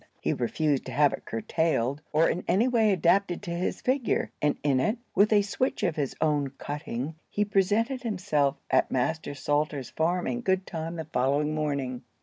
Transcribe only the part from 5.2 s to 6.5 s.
a switch of his own